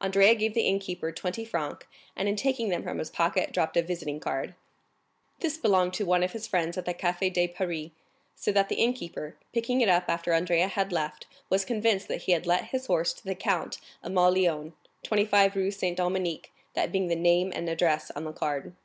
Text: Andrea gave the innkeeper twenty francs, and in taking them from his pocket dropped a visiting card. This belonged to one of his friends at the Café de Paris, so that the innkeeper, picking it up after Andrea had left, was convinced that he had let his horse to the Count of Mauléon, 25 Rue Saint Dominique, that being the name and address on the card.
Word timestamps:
Andrea 0.00 0.36
gave 0.36 0.54
the 0.54 0.68
innkeeper 0.68 1.10
twenty 1.10 1.44
francs, 1.44 1.86
and 2.14 2.28
in 2.28 2.36
taking 2.36 2.68
them 2.68 2.84
from 2.84 2.98
his 3.00 3.10
pocket 3.10 3.50
dropped 3.52 3.76
a 3.76 3.82
visiting 3.82 4.20
card. 4.20 4.54
This 5.40 5.56
belonged 5.58 5.94
to 5.94 6.04
one 6.06 6.22
of 6.22 6.30
his 6.30 6.46
friends 6.46 6.78
at 6.78 6.84
the 6.84 6.94
Café 6.94 7.32
de 7.32 7.48
Paris, 7.48 7.90
so 8.36 8.52
that 8.52 8.68
the 8.68 8.76
innkeeper, 8.76 9.34
picking 9.52 9.80
it 9.80 9.88
up 9.88 10.04
after 10.06 10.32
Andrea 10.32 10.68
had 10.68 10.92
left, 10.92 11.26
was 11.50 11.64
convinced 11.64 12.06
that 12.06 12.22
he 12.22 12.30
had 12.30 12.46
let 12.46 12.66
his 12.66 12.86
horse 12.86 13.12
to 13.14 13.24
the 13.24 13.34
Count 13.34 13.80
of 14.04 14.12
Mauléon, 14.12 14.74
25 15.02 15.56
Rue 15.56 15.72
Saint 15.72 15.96
Dominique, 15.96 16.52
that 16.74 16.92
being 16.92 17.08
the 17.08 17.16
name 17.16 17.50
and 17.52 17.68
address 17.68 18.12
on 18.12 18.22
the 18.22 18.32
card. 18.32 18.76